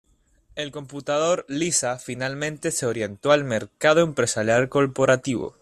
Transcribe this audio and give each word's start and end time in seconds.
El 0.55 0.71
computador 0.71 1.45
Lisa 1.47 1.99
finalmente 1.99 2.71
se 2.71 2.87
orientó 2.87 3.31
al 3.31 3.43
mercado 3.43 4.01
empresarial 4.01 4.67
corporativo. 4.67 5.49